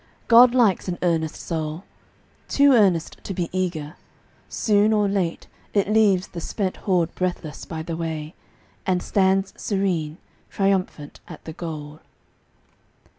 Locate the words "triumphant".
10.49-11.19